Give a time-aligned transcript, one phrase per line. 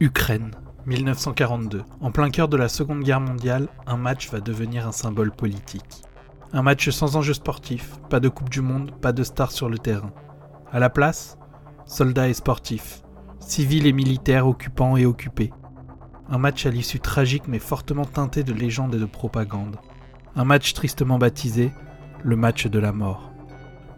[0.00, 0.50] Ukraine,
[0.86, 1.84] 1942.
[2.00, 6.02] En plein cœur de la Seconde Guerre mondiale, un match va devenir un symbole politique.
[6.52, 9.78] Un match sans enjeu sportif, pas de Coupe du Monde, pas de stars sur le
[9.78, 10.12] terrain.
[10.72, 11.38] À la place,
[11.86, 13.02] soldats et sportifs,
[13.38, 15.52] civils et militaires occupants et occupés.
[16.28, 19.76] Un match à l'issue tragique mais fortement teinté de légende et de propagande.
[20.34, 21.72] Un match tristement baptisé
[22.24, 23.30] le match de la mort.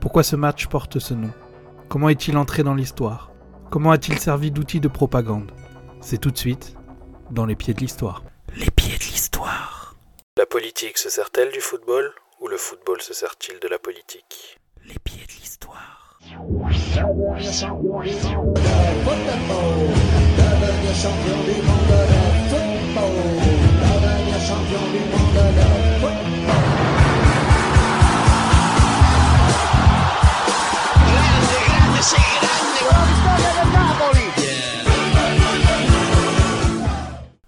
[0.00, 1.30] Pourquoi ce match porte ce nom?
[1.88, 3.30] Comment est-il entré dans l'histoire?
[3.70, 5.52] Comment a-t-il servi d'outil de propagande?
[6.08, 6.76] C'est tout de suite
[7.32, 8.22] dans les pieds de l'histoire.
[8.54, 9.96] Les pieds de l'histoire.
[10.36, 14.60] La politique se sert-elle du football ou le football se sert-il de la politique?
[14.84, 16.20] Les pieds de l'histoire.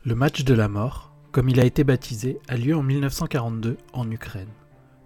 [0.08, 4.10] Le match de la mort, comme il a été baptisé, a lieu en 1942 en
[4.10, 4.48] Ukraine.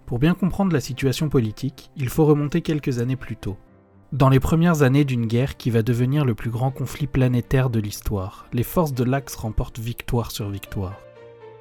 [0.05, 3.57] Pour bien comprendre la situation politique, il faut remonter quelques années plus tôt.
[4.13, 7.81] Dans les premières années d'une guerre qui va devenir le plus grand conflit planétaire de
[7.81, 10.97] l'histoire, les forces de l'Axe remportent victoire sur victoire.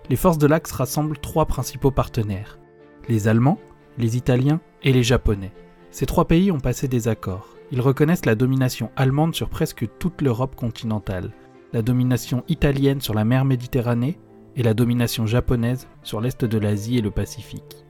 [0.09, 2.61] Les forces de l'Axe rassemblent trois principaux partenaires
[3.09, 3.59] les Allemands,
[3.99, 5.53] les Italiens et les Japonais.
[5.91, 7.49] Ces trois pays ont passé des accords.
[7.73, 11.33] Ils reconnaissent la domination allemande sur presque toute l'Europe continentale,
[11.73, 14.19] la domination italienne sur la mer Méditerranée
[14.57, 17.85] et la domination japonaise sur l'est de l'Asie et le Pacifique.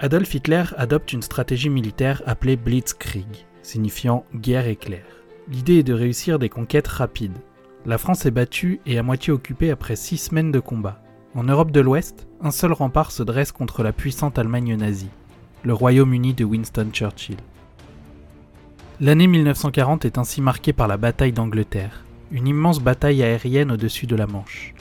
[0.00, 5.04] Adolf Hitler adopte une stratégie militaire appelée Blitzkrieg, signifiant guerre éclair.
[5.48, 7.38] L'idée est de réussir des conquêtes rapides.
[7.84, 11.02] La France est battue et à moitié occupée après six semaines de combat.
[11.34, 15.10] En Europe de l'Ouest, un seul rempart se dresse contre la puissante Allemagne nazie,
[15.62, 17.36] le Royaume-Uni de Winston Churchill.
[19.00, 24.16] L'année 1940 est ainsi marquée par la bataille d'Angleterre, une immense bataille aérienne au-dessus de
[24.16, 24.74] la Manche.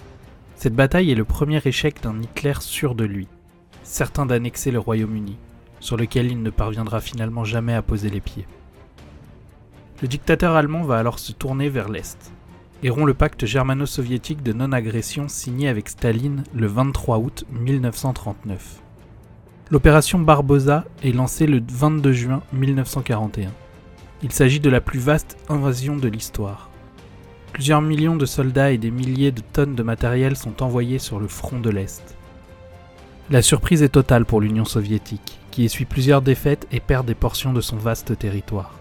[0.55, 3.27] Cette bataille est le premier échec d'un Hitler sûr de lui,
[3.83, 5.37] certain d'annexer le Royaume-Uni,
[5.81, 8.47] sur lequel il ne parviendra finalement jamais à poser les pieds.
[10.01, 12.31] Le dictateur allemand va alors se tourner vers l'Est,
[12.83, 18.81] et rompt le pacte germano-soviétique de non-agression signé avec Staline le 23 août 1939.
[19.71, 23.51] L'opération Barbosa est lancée le 22 juin 1941.
[24.23, 26.70] Il s'agit de la plus vaste invasion de l'histoire.
[27.53, 31.27] Plusieurs millions de soldats et des milliers de tonnes de matériel sont envoyés sur le
[31.27, 32.15] front de l'Est.
[33.29, 37.53] La surprise est totale pour l'Union soviétique, qui essuie plusieurs défaites et perd des portions
[37.53, 38.73] de son vaste territoire.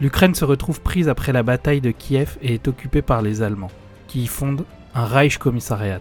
[0.00, 3.70] L'Ukraine se retrouve prise après la bataille de Kiev et est occupée par les Allemands,
[4.06, 6.00] qui y fondent un Reichskommissariat,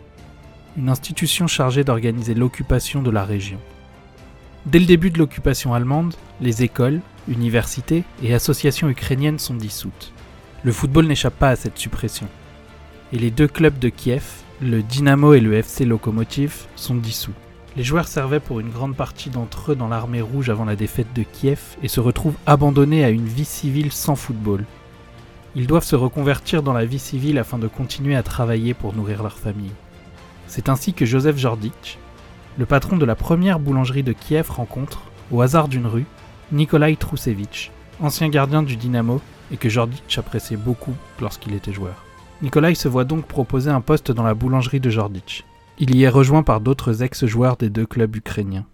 [0.78, 3.60] une institution chargée d'organiser l'occupation de la région.
[4.66, 10.14] Dès le début de l'occupation allemande, les écoles, universités et associations ukrainiennes sont dissoutes.
[10.64, 12.28] Le football n'échappe pas à cette suppression.
[13.14, 14.24] Et les deux clubs de Kiev,
[14.62, 17.34] le Dynamo et le FC Lokomotiv, sont dissous.
[17.76, 21.14] Les joueurs servaient pour une grande partie d'entre eux dans l'armée rouge avant la défaite
[21.16, 24.66] de Kiev et se retrouvent abandonnés à une vie civile sans football.
[25.56, 29.24] Ils doivent se reconvertir dans la vie civile afin de continuer à travailler pour nourrir
[29.24, 29.74] leur famille.
[30.46, 31.98] C'est ainsi que Joseph Jordic,
[32.60, 35.02] le patron de la première boulangerie de Kiev, rencontre,
[35.32, 36.06] au hasard d'une rue,
[36.52, 42.04] Nikolai Trousevich, ancien gardien du Dynamo et que Jordic appréciait beaucoup lorsqu'il était joueur.
[42.42, 45.46] Nikolai se voit donc proposer un poste dans la boulangerie de Jordic.
[45.78, 48.66] Il y est rejoint par d'autres ex-joueurs des deux clubs ukrainiens.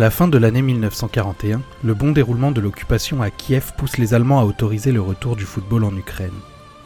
[0.00, 4.40] La fin de l'année 1941, le bon déroulement de l'occupation à Kiev pousse les Allemands
[4.40, 6.32] à autoriser le retour du football en Ukraine.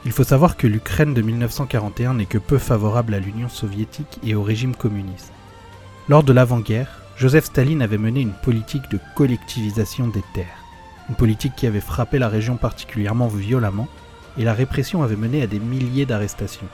[0.04, 4.34] Il faut savoir que l'Ukraine de 1941 n'est que peu favorable à l'Union soviétique et
[4.34, 5.32] au régime communiste.
[6.08, 10.64] Lors de l'avant-guerre, Joseph Staline avait mené une politique de collectivisation des terres,
[11.08, 13.86] une politique qui avait frappé la région particulièrement violemment,
[14.38, 16.66] et la répression avait mené à des milliers d'arrestations,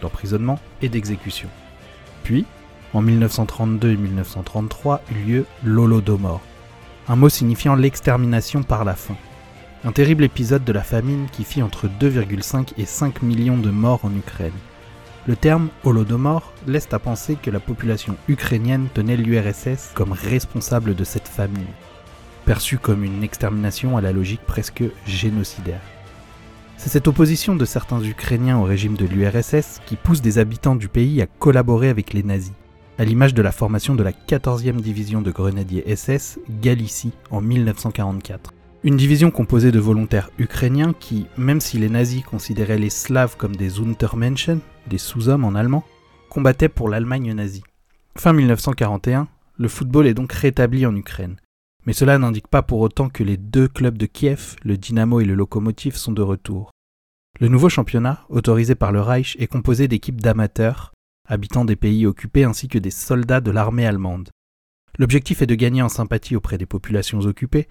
[0.00, 1.50] d'emprisonnements et d'exécutions.
[2.22, 2.46] Puis,
[2.94, 6.40] en 1932 et 1933 eut lieu l'Holodomor,
[7.08, 9.16] un mot signifiant l'extermination par la faim.
[9.84, 14.04] Un terrible épisode de la famine qui fit entre 2,5 et 5 millions de morts
[14.04, 14.52] en Ukraine.
[15.26, 21.04] Le terme Holodomor laisse à penser que la population ukrainienne tenait l'URSS comme responsable de
[21.04, 21.66] cette famine,
[22.44, 25.82] perçue comme une extermination à la logique presque génocidaire.
[26.78, 30.88] C'est cette opposition de certains Ukrainiens au régime de l'URSS qui pousse des habitants du
[30.88, 32.52] pays à collaborer avec les nazis,
[32.98, 38.52] à l'image de la formation de la 14e division de grenadiers SS Galicie en 1944.
[38.82, 43.54] Une division composée de volontaires ukrainiens qui, même si les nazis considéraient les Slaves comme
[43.54, 44.58] des Untermenschen,
[44.88, 45.84] des sous-hommes en allemand,
[46.28, 47.62] combattaient pour l'Allemagne nazie.
[48.16, 51.36] Fin 1941, le football est donc rétabli en Ukraine.
[51.86, 55.24] Mais cela n'indique pas pour autant que les deux clubs de Kiev, le Dynamo et
[55.24, 56.72] le Lokomotiv, sont de retour.
[57.38, 60.92] Le nouveau championnat, autorisé par le Reich, est composé d'équipes d'amateurs,
[61.28, 64.30] habitants des pays occupés ainsi que des soldats de l'armée allemande.
[64.98, 67.68] L'objectif est de gagner en sympathie auprès des populations occupées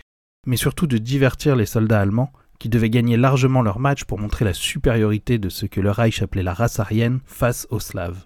[0.48, 4.46] mais surtout de divertir les soldats allemands qui devaient gagner largement leur match pour montrer
[4.46, 8.26] la supériorité de ce que le Reich appelait la race aryenne face aux Slaves.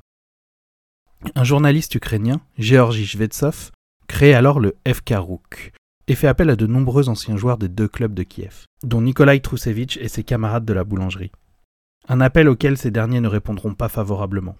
[1.35, 3.71] Un journaliste ukrainien, Georgi Shvetsov,
[4.07, 5.71] crée alors le FK Rouk
[6.07, 9.39] et fait appel à de nombreux anciens joueurs des deux clubs de Kiev, dont Nikolai
[9.39, 11.31] Trousevich et ses camarades de la boulangerie.
[12.07, 14.57] Un appel auquel ces derniers ne répondront pas favorablement.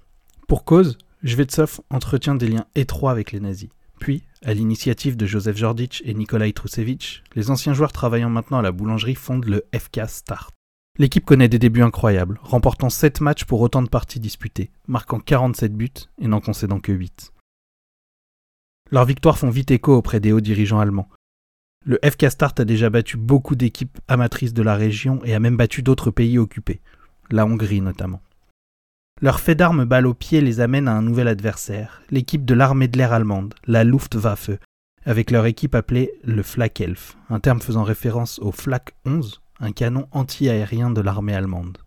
[0.52, 3.70] Pour cause, Shvetsov entretient des liens étroits avec les nazis.
[4.02, 8.62] Puis, à l'initiative de Joseph Jordic et Nikolai Trousevich, les anciens joueurs travaillant maintenant à
[8.62, 10.52] la boulangerie fondent le FK Start.
[11.00, 15.74] L'équipe connaît des débuts incroyables, remportant 7 matchs pour autant de parties disputées, marquant 47
[15.74, 15.88] buts
[16.20, 17.32] et n'en concédant que 8.
[18.92, 21.08] Leurs victoires font vite écho auprès des hauts dirigeants allemands.
[21.86, 25.56] Le FK Start a déjà battu beaucoup d'équipes amatrices de la région et a même
[25.56, 26.82] battu d'autres pays occupés,
[27.30, 28.20] la Hongrie notamment.
[29.24, 32.88] Leur fait d'armes balle au pied les amène à un nouvel adversaire, l'équipe de l'armée
[32.88, 34.50] de l'air allemande, la Luftwaffe,
[35.06, 40.08] avec leur équipe appelée le Flakelf, un terme faisant référence au Flak 11, un canon
[40.12, 41.78] anti-aérien de l'armée allemande.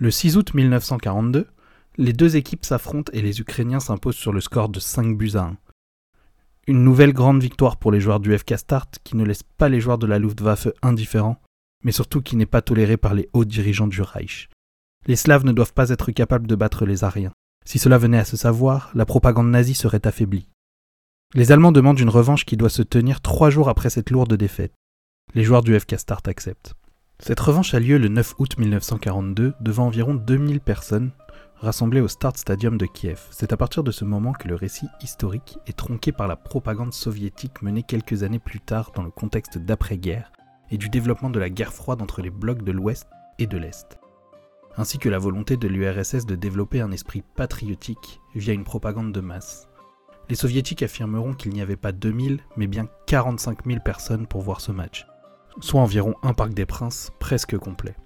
[0.00, 1.46] Le 6 août 1942,
[1.96, 5.42] les deux équipes s'affrontent et les Ukrainiens s'imposent sur le score de 5 buts à
[5.42, 5.56] 1.
[6.66, 9.80] Une nouvelle grande victoire pour les joueurs du FK Start qui ne laisse pas les
[9.80, 11.40] joueurs de la Luftwaffe indifférents,
[11.84, 14.48] mais surtout qui n'est pas toléré par les hauts dirigeants du Reich.
[15.08, 17.32] Les Slaves ne doivent pas être capables de battre les Ariens.
[17.64, 20.48] Si cela venait à se savoir, la propagande nazie serait affaiblie.
[21.34, 24.72] Les Allemands demandent une revanche qui doit se tenir trois jours après cette lourde défaite.
[25.34, 26.74] Les joueurs du FK Start acceptent.
[27.20, 31.12] Cette revanche a lieu le 9 août 1942 devant environ 2000 personnes
[31.58, 33.20] rassemblées au Start Stadium de Kiev.
[33.30, 36.92] C'est à partir de ce moment que le récit historique est tronqué par la propagande
[36.92, 40.32] soviétique menée quelques années plus tard dans le contexte d'après-guerre
[40.70, 43.06] et du développement de la guerre froide entre les blocs de l'Ouest
[43.38, 43.98] et de l'Est
[44.76, 49.20] ainsi que la volonté de l'URSS de développer un esprit patriotique via une propagande de
[49.20, 49.68] masse.
[50.28, 54.60] Les soviétiques affirmeront qu'il n'y avait pas 2000, mais bien 45 000 personnes pour voir
[54.60, 55.06] ce match,
[55.60, 57.96] soit environ un Parc des Princes presque complet.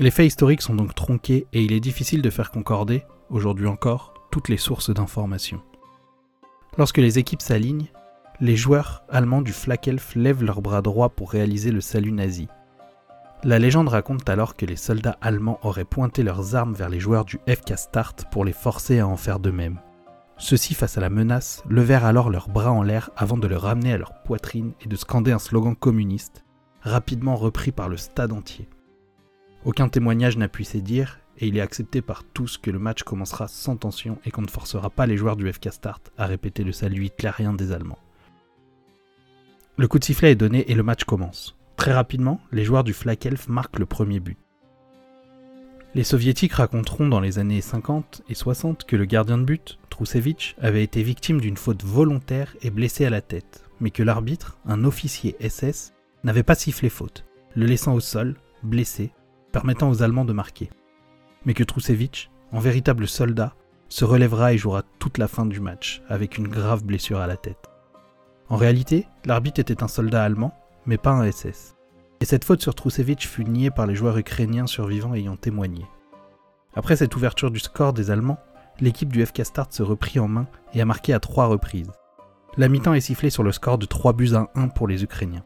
[0.00, 4.14] Les faits historiques sont donc tronqués et il est difficile de faire concorder, aujourd'hui encore,
[4.32, 5.62] toutes les sources d'informations.
[6.78, 7.92] Lorsque les équipes s'alignent,
[8.40, 12.48] les joueurs allemands du Flakelf lèvent leur bras droit pour réaliser le salut nazi,
[13.44, 17.26] la légende raconte alors que les soldats allemands auraient pointé leurs armes vers les joueurs
[17.26, 19.80] du FK Start pour les forcer à en faire de même.
[20.38, 23.92] Ceux-ci, face à la menace, levèrent alors leurs bras en l'air avant de le ramener
[23.92, 26.44] à leur poitrine et de scander un slogan communiste,
[26.80, 28.68] rapidement repris par le stade entier.
[29.64, 33.46] Aucun témoignage n'a pu dire, et il est accepté par tous que le match commencera
[33.46, 36.72] sans tension et qu'on ne forcera pas les joueurs du FK Start à répéter le
[36.72, 37.98] salut hitlérien des Allemands.
[39.76, 41.56] Le coup de sifflet est donné et le match commence.
[41.76, 44.38] Très rapidement, les joueurs du Flakelf marquent le premier but.
[45.94, 50.56] Les soviétiques raconteront dans les années 50 et 60 que le gardien de but, Trousevich,
[50.60, 54.84] avait été victime d'une faute volontaire et blessé à la tête, mais que l'arbitre, un
[54.84, 55.92] officier SS,
[56.24, 59.12] n'avait pas sifflé faute, le laissant au sol, blessé,
[59.52, 60.70] permettant aux Allemands de marquer.
[61.44, 63.54] Mais que Trousevich, en véritable soldat,
[63.88, 67.36] se relèvera et jouera toute la fin du match, avec une grave blessure à la
[67.36, 67.70] tête.
[68.48, 70.54] En réalité, l'arbitre était un soldat allemand,
[70.86, 71.76] mais pas un SS.
[72.20, 75.84] Et cette faute sur Trousevich fut niée par les joueurs ukrainiens survivants ayant témoigné.
[76.74, 78.38] Après cette ouverture du score des Allemands,
[78.80, 81.90] l'équipe du FK Start se reprit en main et a marqué à trois reprises.
[82.56, 85.44] la mi-temps est sifflée sur le score de 3 buts à 1 pour les Ukrainiens.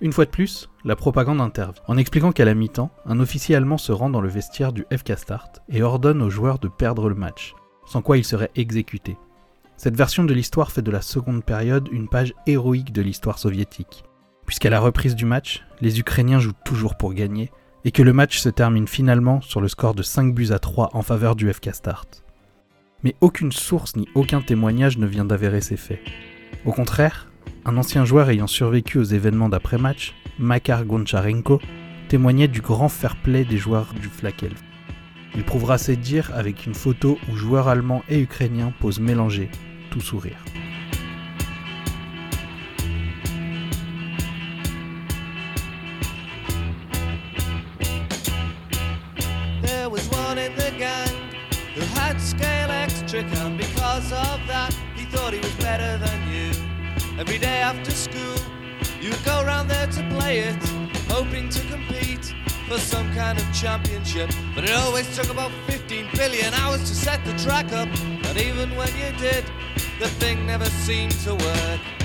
[0.00, 3.78] Une fois de plus, la propagande intervient, en expliquant qu'à la mi-temps, un officier allemand
[3.78, 7.14] se rend dans le vestiaire du FK Start et ordonne aux joueurs de perdre le
[7.14, 7.54] match,
[7.86, 9.16] sans quoi ils seraient exécutés.
[9.78, 14.04] Cette version de l'histoire fait de la seconde période une page héroïque de l'histoire soviétique,
[14.46, 17.50] puisqu'à la reprise du match, les Ukrainiens jouent toujours pour gagner,
[17.84, 20.90] et que le match se termine finalement sur le score de 5 buts à 3
[20.92, 22.24] en faveur du FK Start.
[23.04, 26.00] Mais aucune source ni aucun témoignage ne vient d'avérer ces faits.
[26.64, 27.28] Au contraire,
[27.64, 31.60] un ancien joueur ayant survécu aux événements d'après-match, Makar Goncharenko,
[32.08, 34.54] témoignait du grand fair-play des joueurs du Flakel.
[35.34, 39.50] Il prouvera ses dires avec une photo où joueurs allemands et ukrainiens posent mélangés,
[39.90, 40.38] tout sourire.
[53.06, 56.50] Extric, and because of that, he thought he was better than you.
[57.20, 58.36] Every day after school,
[59.00, 60.60] you would go round there to play it,
[61.08, 62.34] hoping to compete
[62.66, 64.30] for some kind of championship.
[64.56, 67.88] But it always took about 15 billion hours to set the track up,
[68.26, 69.44] and even when you did,
[70.00, 71.95] the thing never seemed to work.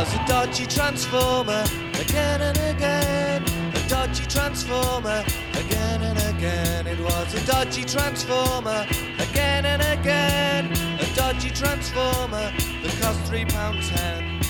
[0.00, 1.62] Was a dodgy transformer
[2.00, 3.42] again and again.
[3.74, 6.86] A dodgy transformer again and again.
[6.86, 8.86] It was a dodgy transformer
[9.18, 10.72] again and again.
[11.00, 12.50] A dodgy transformer
[12.82, 14.40] that cost three pound ten.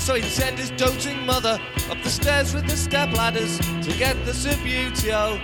[0.00, 1.58] So he'd send his doting mother
[1.90, 5.38] up the stairs with the step ladders to get the Subutio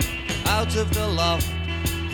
[0.45, 1.58] out of the loft.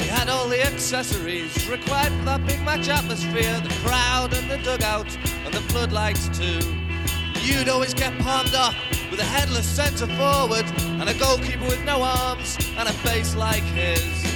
[0.05, 4.57] He had all the accessories required for that big match atmosphere the crowd and the
[4.57, 5.07] dugout
[5.43, 6.59] and the floodlights too.
[7.41, 8.75] You'd always get palmed off
[9.09, 10.65] with a headless centre forward
[11.01, 14.34] and a goalkeeper with no arms and a face like his.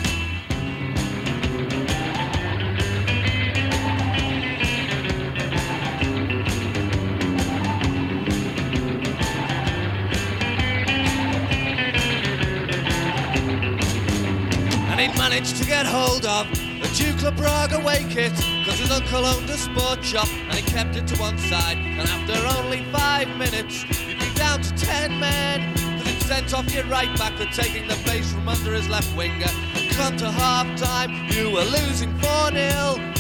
[15.10, 19.26] And he'd managed to get hold of a Dukla Prague away kit because his uncle
[19.26, 21.78] owned a sports shop and he kept it to one side.
[21.78, 26.74] And after only five minutes, you'd be down to ten men because he'd sent off
[26.74, 29.48] your right back for taking the base from under his left winger.
[29.92, 33.14] Come to half time, you were losing 4 0.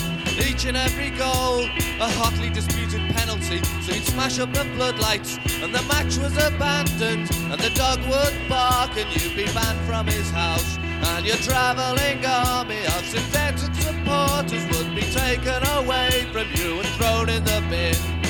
[0.48, 1.65] Each and every goal,
[2.00, 3.62] a hotly disputed penalty.
[3.81, 7.29] So you'd smash up the floodlights, and the match was abandoned.
[7.51, 10.77] And the dog would bark, and you'd be banned from his house.
[11.01, 17.29] And your travelling army of synthetic supporters would be taken away from you and thrown
[17.29, 18.28] in the bin.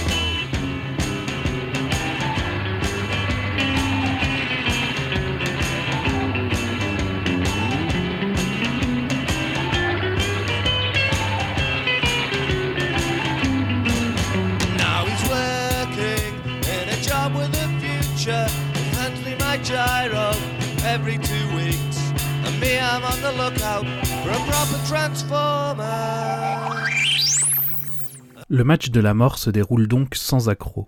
[28.48, 30.88] Le match de la mort se déroule donc sans accroc.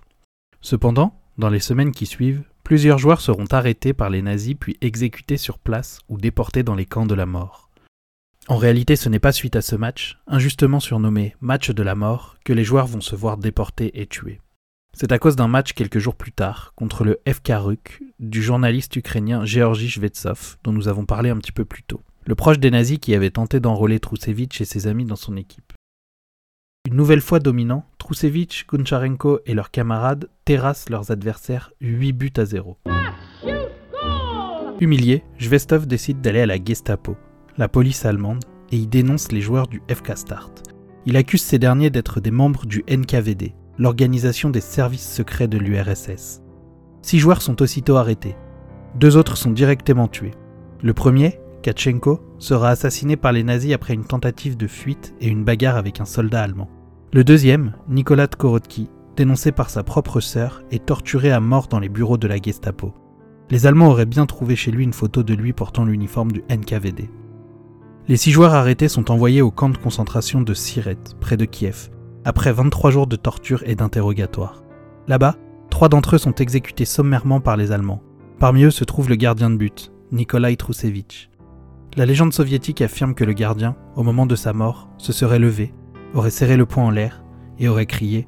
[0.62, 5.38] Cependant, dans les semaines qui suivent, plusieurs joueurs seront arrêtés par les nazis puis exécutés
[5.38, 7.70] sur place ou déportés dans les camps de la mort.
[8.48, 12.38] En réalité, ce n'est pas suite à ce match, injustement surnommé match de la mort,
[12.44, 14.42] que les joueurs vont se voir déportés et tués.
[14.94, 18.96] C'est à cause d'un match quelques jours plus tard, contre le FK Ruk, du journaliste
[18.96, 22.72] ukrainien Georgi Shvetsov, dont nous avons parlé un petit peu plus tôt, le proche des
[22.72, 25.74] nazis qui avait tenté d'enrôler Trousevich et ses amis dans son équipe.
[26.88, 32.46] Une nouvelle fois dominant, Trousevich, Goncharenko et leurs camarades terrassent leurs adversaires 8 buts à
[32.46, 32.78] 0.
[34.82, 37.16] Humilié, Jvestov décide d'aller à la Gestapo,
[37.58, 40.64] la police allemande, et y dénonce les joueurs du FK Start.
[41.06, 46.44] Il accuse ces derniers d'être des membres du NKVD, l'organisation des services secrets de l'URSS.
[47.02, 48.36] Six joueurs sont aussitôt arrêtés.
[48.94, 50.36] Deux autres sont directement tués.
[50.84, 55.44] Le premier, Katchenko, sera assassiné par les nazis après une tentative de fuite et une
[55.44, 56.70] bagarre avec un soldat allemand.
[57.12, 61.90] Le deuxième, Nicolas Tkorotki, dénoncé par sa propre sœur, est torturé à mort dans les
[61.90, 62.94] bureaux de la Gestapo.
[63.50, 67.10] Les Allemands auraient bien trouvé chez lui une photo de lui portant l'uniforme du NKVD.
[68.08, 71.90] Les six joueurs arrêtés sont envoyés au camp de concentration de Siret, près de Kiev,
[72.26, 74.64] après 23 jours de torture et d'interrogatoire.
[75.08, 75.36] Là-bas,
[75.70, 78.02] trois d'entre eux sont exécutés sommairement par les Allemands.
[78.40, 81.30] Parmi eux se trouve le gardien de but, Nikolai Trousevich.
[81.98, 85.74] La légende soviétique affirme que le gardien, au moment de sa mort, se serait levé,
[86.14, 87.24] aurait serré le poing en l'air
[87.60, 88.22] et aurait crié⁇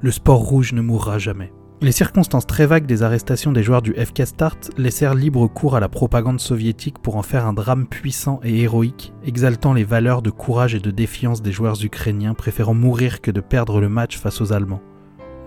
[0.00, 1.46] Le sport rouge ne mourra jamais⁇
[1.84, 5.80] les circonstances très vagues des arrestations des joueurs du FK Start laissèrent libre cours à
[5.80, 10.30] la propagande soviétique pour en faire un drame puissant et héroïque, exaltant les valeurs de
[10.30, 14.40] courage et de défiance des joueurs ukrainiens préférant mourir que de perdre le match face
[14.40, 14.80] aux Allemands.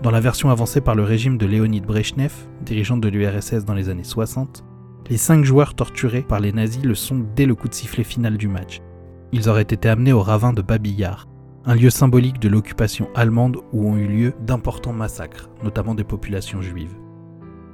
[0.04, 2.32] Dans la version avancée par le régime de Léonid Brezhnev,
[2.64, 4.64] dirigeant de l'URSS dans les années 60,
[5.10, 8.36] les cinq joueurs torturés par les nazis le sont dès le coup de sifflet final
[8.36, 8.80] du match.
[9.32, 11.26] Ils auraient été amenés au ravin de Babillard,
[11.68, 16.62] un lieu symbolique de l'occupation allemande où ont eu lieu d'importants massacres, notamment des populations
[16.62, 16.96] juives.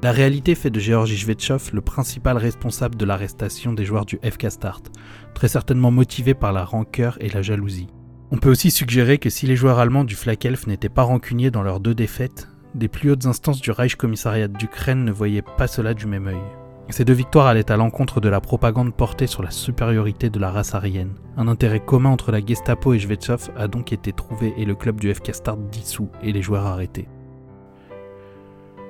[0.03, 4.51] La réalité fait de Georgi Shvetchov le principal responsable de l'arrestation des joueurs du FK
[4.51, 4.91] Start,
[5.33, 7.87] très certainement motivé par la rancœur et la jalousie.
[8.33, 11.63] On peut aussi suggérer que si les joueurs allemands du Flakelf n'étaient pas rancuniers dans
[11.63, 15.95] leurs deux défaites, des plus hautes instances du Reich Commissariat d'Ukraine ne voyaient pas cela
[15.95, 16.64] du même œil.
[16.91, 20.51] Ces deux victoires allaient à l'encontre de la propagande portée sur la supériorité de la
[20.51, 21.15] race aryenne.
[21.37, 25.01] Un intérêt commun entre la Gestapo et Shvetsov a donc été trouvé et le club
[25.01, 27.09] du FK Start dissous et les joueurs arrêtés.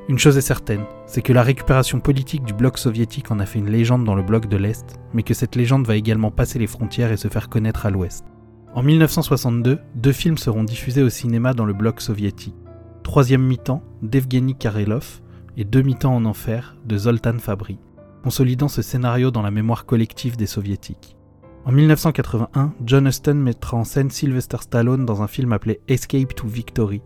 [0.09, 3.59] Une chose est certaine, c'est que la récupération politique du bloc soviétique en a fait
[3.59, 6.67] une légende dans le bloc de l'Est, mais que cette légende va également passer les
[6.67, 8.27] frontières et se faire connaître à l'Ouest.
[8.75, 12.57] En 1962, deux films seront diffusés au cinéma dans le bloc soviétique.
[13.03, 15.23] Troisième mi-temps d'Evgeny Karelov
[15.57, 17.79] et Deux mi-temps en enfer de Zoltan Fabry,
[18.23, 21.17] consolidant ce scénario dans la mémoire collective des soviétiques.
[21.65, 26.47] En 1981, John Huston mettra en scène Sylvester Stallone dans un film appelé Escape to
[26.47, 27.01] Victory,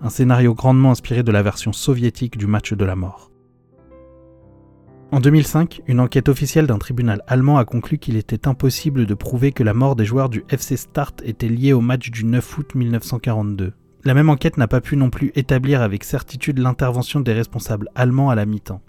[0.00, 3.30] un scénario grandement inspiré de la version soviétique du match de la mort.
[5.10, 9.52] En 2005, une enquête officielle d'un tribunal allemand a conclu qu'il était impossible de prouver
[9.52, 12.74] que la mort des joueurs du FC Start était liée au match du 9 août
[12.74, 13.72] 1942.
[14.06, 18.28] La même enquête n'a pas pu non plus établir avec certitude l'intervention des responsables allemands
[18.28, 18.82] à la mi-temps.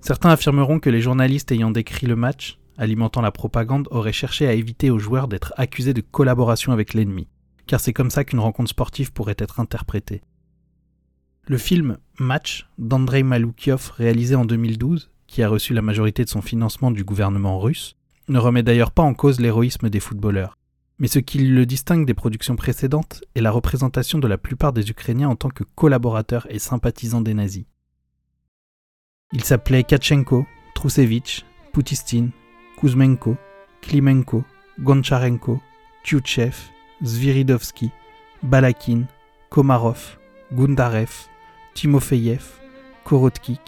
[0.00, 4.54] Certains affirmeront que les journalistes ayant décrit le match, alimentant la propagande, auraient cherché à
[4.54, 7.28] éviter aux joueurs d'être accusés de collaboration avec l'ennemi,
[7.66, 10.22] car c'est comme ça qu'une rencontre sportive pourrait être interprétée.
[11.46, 16.40] Le film Match d'Andrei Maloukiov, réalisé en 2012, qui a reçu la majorité de son
[16.40, 17.96] financement du gouvernement russe,
[18.28, 20.56] ne remet d'ailleurs pas en cause l'héroïsme des footballeurs.
[20.98, 24.90] Mais ce qui le distingue des productions précédentes est la représentation de la plupart des
[24.90, 27.66] Ukrainiens en tant que collaborateurs et sympathisants des nazis.
[29.32, 32.30] Ils s'appelaient Kachenko, Trousevich, Poutistin,
[32.78, 33.36] Kuzmenko,
[33.82, 34.44] Klimenko,
[34.80, 35.60] Goncharenko,
[36.02, 36.56] Tyuchev,
[37.02, 37.90] Zviridovski,
[38.42, 39.04] Balakin,
[39.50, 40.18] Komarov,
[40.52, 41.10] Gundarev,
[41.74, 42.44] Timofeyev,
[43.04, 43.60] Korotkik,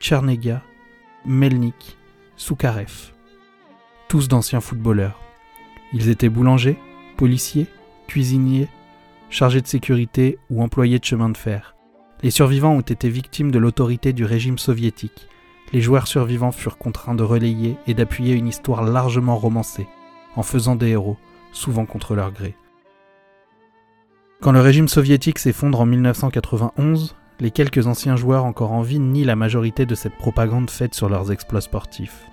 [0.00, 0.62] Tchernega,
[1.26, 1.98] Melnik,
[2.36, 3.12] Soukarev.
[4.08, 5.23] Tous d'anciens footballeurs.
[5.94, 6.76] Ils étaient boulangers,
[7.16, 7.68] policiers,
[8.08, 8.68] cuisiniers,
[9.30, 11.76] chargés de sécurité ou employés de chemin de fer.
[12.22, 15.28] Les survivants ont été victimes de l'autorité du régime soviétique.
[15.72, 19.86] Les joueurs survivants furent contraints de relayer et d'appuyer une histoire largement romancée,
[20.34, 21.16] en faisant des héros,
[21.52, 22.56] souvent contre leur gré.
[24.40, 29.24] Quand le régime soviétique s'effondre en 1991, les quelques anciens joueurs encore en vie nient
[29.24, 32.26] la majorité de cette propagande faite sur leurs exploits sportifs.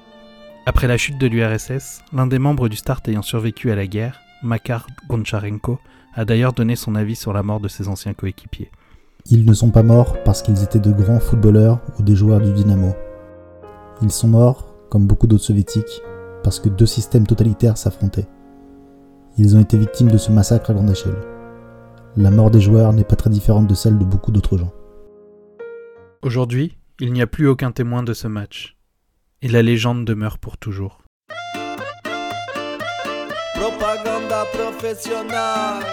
[0.67, 4.19] Après la chute de l'URSS, l'un des membres du Start ayant survécu à la guerre,
[4.43, 5.79] Makar Goncharenko,
[6.13, 8.69] a d'ailleurs donné son avis sur la mort de ses anciens coéquipiers.
[9.25, 12.51] Ils ne sont pas morts parce qu'ils étaient de grands footballeurs ou des joueurs du
[12.51, 12.93] Dynamo.
[14.03, 16.01] Ils sont morts, comme beaucoup d'autres soviétiques,
[16.43, 18.27] parce que deux systèmes totalitaires s'affrontaient.
[19.39, 21.17] Ils ont été victimes de ce massacre à grande échelle.
[22.17, 24.73] La mort des joueurs n'est pas très différente de celle de beaucoup d'autres gens.
[26.21, 28.77] Aujourd'hui, il n'y a plus aucun témoin de ce match
[29.41, 31.01] et la légende demeure pour toujours.
[33.55, 35.85] Propaganda professionnelle.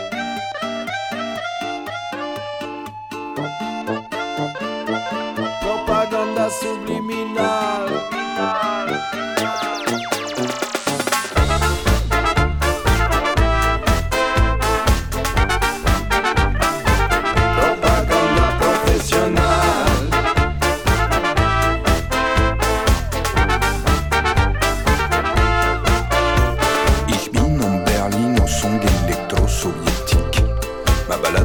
[5.60, 7.27] Propaganda subliminale.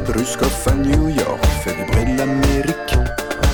[0.04, 2.96] Ma balade Ruskov à New York fait vibrer l'Amérique.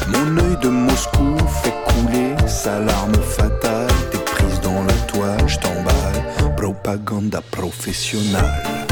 [0.09, 3.89] Mon œil de Moscou fait couler sa larme fatale.
[4.11, 5.59] T'es prise dans la toile, je.
[6.57, 8.87] Propaganda professionnelle.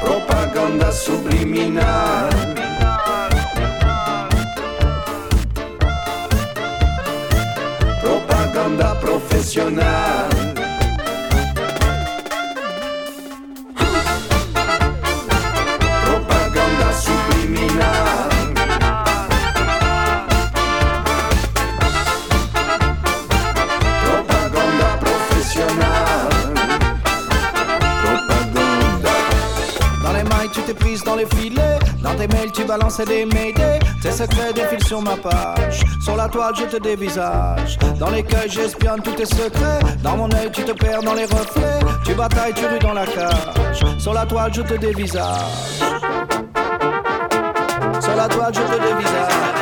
[0.00, 2.30] Propaganda subliminale.
[8.02, 10.31] Propaganda professionnelle.
[30.74, 31.78] Prise dans les filets.
[32.02, 33.78] Dans tes mails, tu balançais des médés.
[34.02, 35.82] Tes secrets défilent sur ma page.
[36.00, 37.78] Sur la toile, je te dévisage.
[37.98, 39.80] Dans l'écueil, j'espionne tous tes secrets.
[40.02, 41.80] Dans mon œil, tu te perds dans les reflets.
[42.04, 43.80] Tu batailles, tu rues dans la cage.
[43.98, 45.80] Sur la toile, je te dévisage.
[48.00, 49.61] Sur la toile, je te dévisage.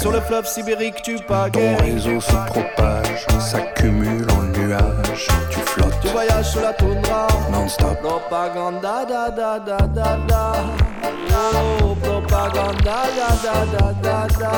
[0.00, 1.76] sur le fleuve sibérique, tu pagaies.
[1.76, 6.00] Ton réseau se propage, s'accumule en nuages, tu flottes.
[6.00, 8.00] Tu voyages sur la toundra, non-stop.
[8.00, 10.52] Propaganda, da da da da da.
[12.02, 14.52] Propaganda, da da da da da.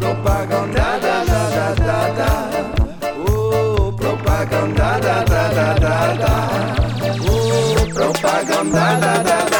[0.00, 2.30] Propaganda, da da da da da.
[3.96, 6.34] Propaganda, da da da da da.
[7.28, 7.74] Oh,
[8.72, 9.57] da da da.